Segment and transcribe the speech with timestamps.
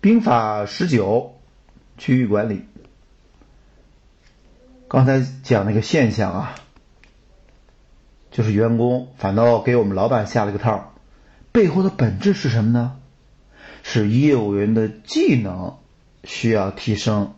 [0.00, 1.34] 兵法十九，
[1.98, 2.64] 区域管理。
[4.88, 6.54] 刚才讲那个现象啊，
[8.30, 10.94] 就是员工反倒给我们老板下了个套，
[11.52, 12.96] 背后的本质是什么呢？
[13.82, 15.76] 是业务员的技能
[16.24, 17.34] 需要提升。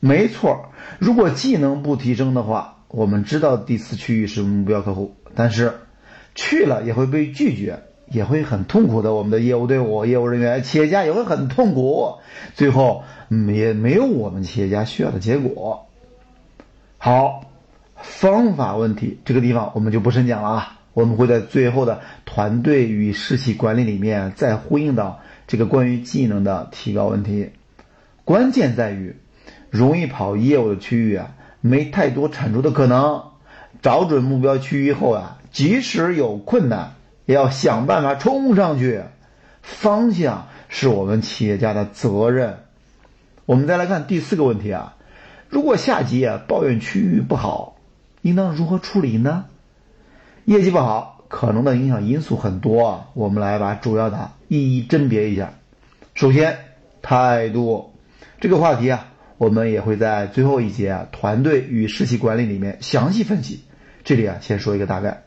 [0.00, 5.80] 没错，如果技能不提升的话，我们知道第四区域是目标客户，但是
[6.34, 9.14] 去了也会被拒绝，也会很痛苦的。
[9.14, 12.18] 我们的业务队伍、业务人员、企业家也会很痛苦，
[12.54, 15.86] 最后嗯也没有我们企业家需要的结果。
[16.98, 17.44] 好，
[17.96, 27.50] 方法问题这个地方我们就不深讲了啊，我们会在最后的团队与士气管理里面再呼应到这个关于技能的提高问题。
[28.24, 29.16] 关键在于，
[29.70, 33.22] 容易跑业务的区域啊，没太多产出的可能。
[33.82, 36.94] 找准目标区域后啊，即使有困难，
[37.26, 39.02] 也要想办法冲上去。
[39.62, 42.58] 方向是我们企业家的责任。
[43.46, 44.96] 我们再来看第四个问题啊。
[45.48, 47.76] 如果下级啊抱怨区域不好，
[48.22, 49.44] 应当如何处理呢？
[50.44, 53.08] 业绩不好，可能的影响因素很多啊。
[53.14, 55.54] 我们来把主要的一一甄别一下。
[56.14, 56.58] 首先，
[57.02, 57.92] 态度
[58.40, 59.06] 这个话题啊，
[59.38, 63.64] 我们也会在最后一节啊团队与士气管理里面详细分析。
[64.02, 65.22] 这里啊，先说一个大概。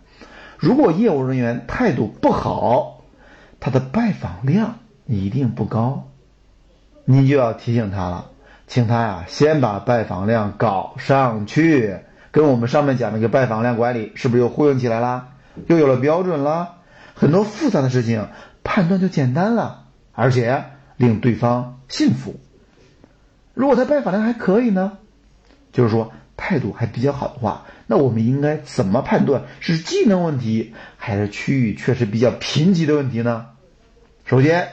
[0.58, 3.04] 如果业务人员态度不好，
[3.60, 6.08] 他的拜访量一定不高，
[7.06, 8.32] 你就要提醒他了。
[8.68, 12.00] 请他呀，先把拜访量搞上去，
[12.32, 15.30] 跟我们上面讲那个拜访量管理是不是又呼应起来了？
[15.68, 16.76] 又有了标准了，
[17.16, 18.28] 很多复杂的事情
[18.64, 20.66] 判断就简单了，而且
[20.98, 22.36] 令对方信服。
[23.54, 24.98] 如果他拜访量还可以呢，
[25.72, 26.12] 就是说
[26.48, 33.48] 态度还比较好的话，那我们应该怎么判断是技能问题还是区域确实比较贫瘠的问题呢？
[34.24, 34.70] 首先。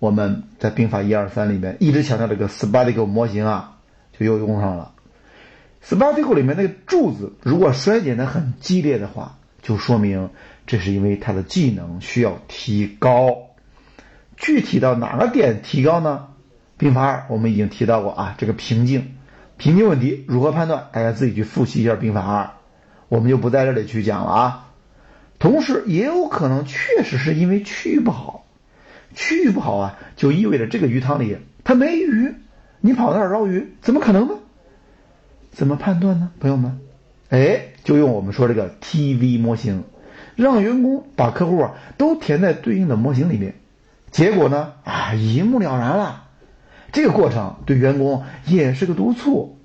[0.00, 3.78] 我们在兵法一二三里面一直强调这个 s p a r t i c 模型啊，
[4.12, 4.92] 就又用上了。
[5.80, 10.28] s p a r t i c 里面那个柱子，如果衰减的很激烈的话，就说明
[10.66, 13.34] 这是因为他的技能需要提高。
[14.36, 16.26] 具体到哪个点提高呢？
[16.76, 19.13] 兵法二我们已经提到过啊，这个瓶颈，
[19.56, 20.88] 瓶颈问题如何判断？
[20.92, 22.50] 大家自己去复习一下兵法二，
[23.08, 24.70] 我们就不在这里去讲了啊。
[25.38, 28.44] 同时也有可能确实是因为区域不好。
[29.14, 32.34] 区域不好啊，就意味着这个鱼塘里它没鱼，
[32.80, 34.34] 你跑那儿捞鱼，怎么可能呢？
[35.52, 36.80] 怎么判断呢，朋友们？
[37.28, 39.84] 哎，就用我们说这个 TV 模型，
[40.34, 43.54] 让员工把客户啊都填在对应的模型里面，
[44.10, 46.24] 结果呢啊一目了然了。
[46.94, 49.58] 这个过程对员工也是个督促，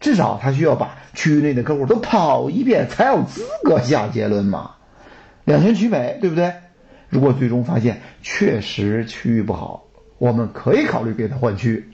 [0.00, 4.72] 至少他需要把区域内的客户都跑一遍，才有资格下结论嘛，
[5.44, 6.52] 两全其美，对不对？
[7.08, 9.84] 如果最终发现确实区域不好，
[10.18, 11.88] 我们可以考虑给他换区。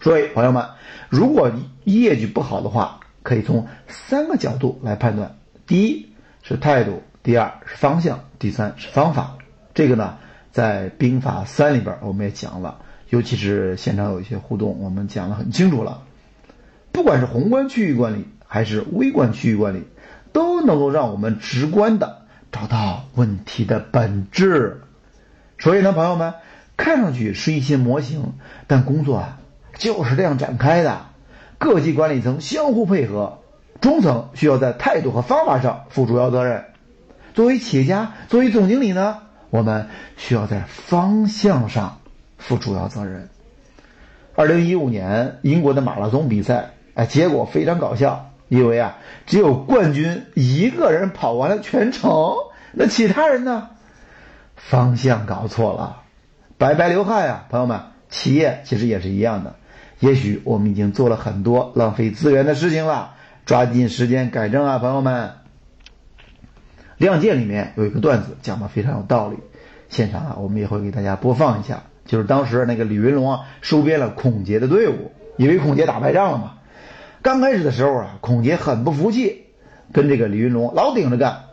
[0.00, 0.66] 所以，朋友们，
[1.08, 1.52] 如果
[1.84, 5.36] 业绩不好的话，可以从三个角度来判断：
[5.68, 6.08] 第一
[6.42, 9.36] 是态度，第二是方向，第三是方法。
[9.74, 10.18] 这个呢，
[10.50, 12.80] 在兵法三里边我们也讲了，
[13.10, 16.02] 尤其是现场有一些互动，我们讲的很清楚了。
[16.92, 19.84] 不管是宏观区域管理还是微观区域管理，
[20.32, 22.22] 都能够让我们直观的。
[22.52, 24.80] 找到问题的本质，
[25.60, 26.34] 所以呢，朋友们，
[26.76, 28.32] 看上去是一些模型，
[28.66, 29.38] 但工作啊
[29.78, 31.02] 就是这样展开的。
[31.58, 33.38] 各级管理层相互配合，
[33.80, 36.64] 中层需要在态度和方法上负主要责任。
[37.34, 39.18] 作为企业家，作为总经理呢，
[39.50, 41.99] 我们需要在方向上
[42.40, 43.28] 负主要责任。
[44.34, 48.26] 二零一五年英国的马拉松比赛，哎，结果非常搞笑。
[48.48, 52.34] 因为啊，只有冠军一个人跑完了全程，
[52.72, 53.70] 那其他人呢？
[54.56, 56.02] 方向搞错了，
[56.58, 57.46] 白白流汗呀！
[57.48, 59.54] 朋友们，企业其实也是一样的。
[60.00, 63.14] 也许我们已经做了很多浪费资源的事情了，
[63.46, 65.28] 抓紧时间改正啊，朋友们。
[66.96, 69.36] 《亮剑》里面有一个段子讲的非常有道理，
[69.88, 71.84] 现场啊，我们也会给大家播放一下。
[72.06, 76.54] 就是当时那个李云龙啊，收编了孔杰的队伍，因为孔杰打败仗了嘛。
[77.22, 79.44] 刚开始的时候啊，孔杰很不服气，
[79.92, 81.44] 跟这个李云龙老顶着干。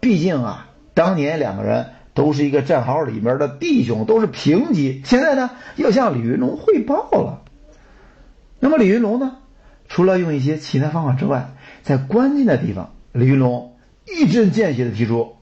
[0.00, 5.02] 毕竟啊，当年两个人都是一个战壕里面的弟兄，都是平级。
[5.04, 7.42] 现在呢，要向李云龙汇报了。
[8.58, 9.36] 那么李云龙呢，
[9.88, 11.50] 除了用一些其他方法之外，
[11.82, 13.76] 在关键的地方，李云龙
[14.06, 15.36] 一针见血的提出：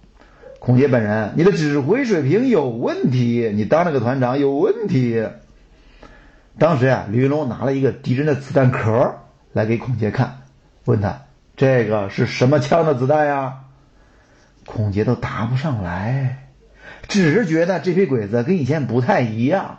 [0.58, 5.26] 孔杰本人，你的指挥水平有问题，你当那个团长有问题。
[6.58, 9.16] 当时啊，李云龙拿了一个敌人的子弹壳。
[9.54, 10.42] 来给孔杰看，
[10.84, 11.22] 问他
[11.56, 13.60] 这个是什么枪的子弹呀？
[14.66, 16.50] 孔杰都答不上来，
[17.08, 19.78] 只是觉得这批鬼子跟以前不太一样。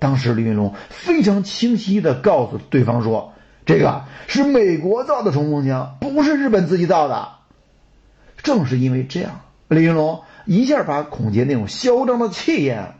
[0.00, 3.32] 当时李云龙非常清晰的告诉对方说
[3.64, 7.28] ：“这个是美国造的冲锋枪，不是日本自己造的。”
[8.42, 12.94] 正是因为这样，李云龙一下把孔杰那种嚣张的气焰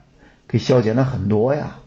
[0.46, 1.78] 给消减了很多呀。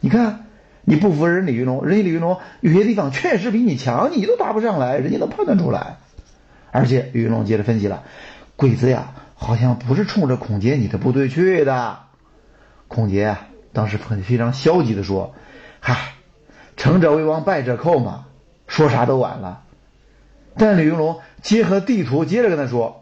[0.00, 0.46] 你看，
[0.82, 5.98] 你不服人李云龙，人家李云龙有些地方确实比你强，你都答不上来，人家能判断出来。
[6.70, 8.02] 而且李云龙接着分析了，
[8.56, 11.98] 鬼子呀，好像不是冲着孔杰你的部队去的。
[12.88, 13.46] 孔杰啊。
[13.72, 15.32] 当时很非常消极的说
[15.78, 16.14] ：“嗨，
[16.76, 18.26] 成者为王，败者寇嘛，
[18.66, 19.62] 说啥都晚了。
[20.58, 22.99] ”但李云龙结合地图，接着跟他说：“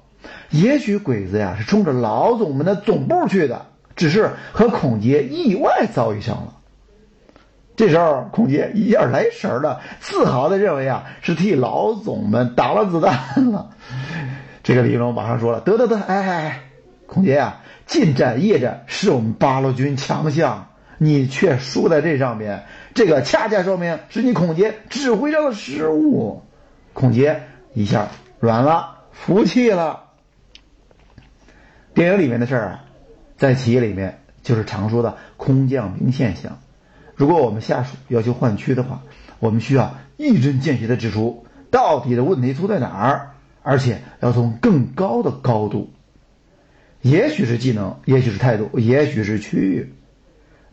[0.50, 3.66] 也许鬼子呀是冲着老总们的总部去的，
[3.96, 6.54] 只是和孔杰意外遭遇上了。”
[7.76, 13.70] 这时候，孔杰一下来神了，自豪的认为啊是替老总们挡了子弹了。
[14.62, 16.60] 这个李云龙马上说了：“得得得，哎哎哎，
[17.06, 20.68] 孔杰呀。”近战夜战是我们八路军强项，
[20.98, 26.42] 你却输在这上面，这个恰恰说明是你孔杰指挥上的失误。
[26.92, 28.08] 孔杰一下
[28.40, 30.07] 软了，服气了。
[31.98, 32.84] 电影里面的事儿啊，
[33.36, 36.60] 在企业里面就是常说的空降兵现象。
[37.16, 39.02] 如果我们下属要求换区的话，
[39.40, 43.30] 我们需要一针见血的指出到底的问题出在哪儿，
[43.64, 45.92] 而且要从更高的高度。
[47.02, 49.92] 也许是技能，也许是态度，也许是区域。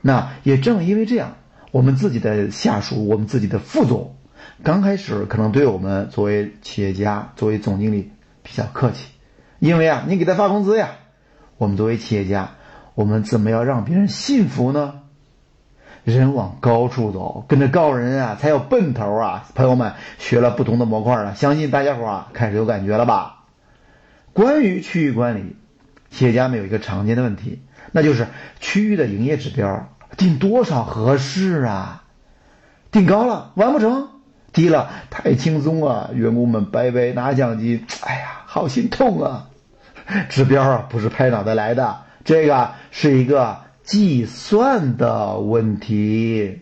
[0.02, 1.38] 那也正因为这样，
[1.72, 4.16] 我们自己的下属，我们自己的副总，
[4.62, 8.12] 刚开始可能对我们作为企业家、作为总经理
[8.44, 9.08] 比较客气，
[9.58, 10.98] 因为啊，你给他发工资呀。
[11.58, 12.52] 我们作为企业家，
[12.96, 15.02] 我们怎么要让别人信服呢？
[16.04, 19.48] 人往高处走，跟着高人啊，才有奔头啊！
[19.56, 23.46] 朋友们，学了不同的模块了，相信大家伙啊，开始有感觉了吧？
[24.32, 25.56] 关于区域管理。
[26.12, 27.62] 企业家们有一个常见的问题，
[27.92, 28.28] 那就是
[28.60, 32.04] 区域的营业指标定多少合适啊？
[32.92, 34.10] 定高了完不成，
[34.54, 39.50] 低了太轻松啊，员工们白白拿奖金，哎呀，好心痛啊！
[40.30, 46.62] 指标不是拍脑袋来的，这个是一个计算的问题。